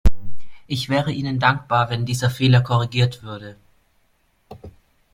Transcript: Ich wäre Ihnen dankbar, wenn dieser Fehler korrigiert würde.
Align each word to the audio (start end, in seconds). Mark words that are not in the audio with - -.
Ich 0.65 0.89
wäre 0.89 1.11
Ihnen 1.11 1.37
dankbar, 1.37 1.91
wenn 1.91 2.07
dieser 2.07 2.31
Fehler 2.31 2.61
korrigiert 2.61 3.21
würde. 3.21 3.55